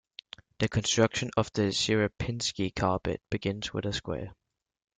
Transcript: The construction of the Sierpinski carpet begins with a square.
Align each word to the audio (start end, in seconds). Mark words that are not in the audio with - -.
The 0.57 0.67
construction 0.67 1.29
of 1.37 1.53
the 1.53 1.71
Sierpinski 1.71 2.73
carpet 2.73 3.21
begins 3.29 3.71
with 3.71 3.85
a 3.85 3.93
square. 3.93 4.33